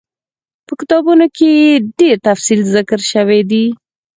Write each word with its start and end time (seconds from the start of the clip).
په 0.65 0.73
کتابونو 0.79 1.25
کي 1.35 1.47
ئي 1.59 1.69
ډير 1.99 2.15
تفصيل 2.27 2.59
ذکر 2.75 2.99
شوی 3.11 3.41
دی 3.49 3.65